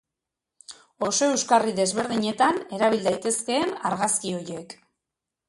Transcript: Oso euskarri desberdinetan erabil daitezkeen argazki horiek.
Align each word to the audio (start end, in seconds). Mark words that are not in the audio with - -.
Oso 1.07 1.27
euskarri 1.33 1.75
desberdinetan 1.81 2.59
erabil 2.79 3.07
daitezkeen 3.09 3.77
argazki 3.93 4.35
horiek. 4.41 4.77